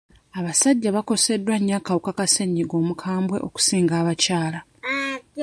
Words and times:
Abasajja 0.39 0.89
bakoseddwa 0.97 1.55
nnyo 1.59 1.73
akawuka 1.79 2.11
ka 2.17 2.25
ssennyiga 2.29 2.75
omukambwe 2.81 3.37
okusinga 3.47 3.93
abakyala. 4.01 4.59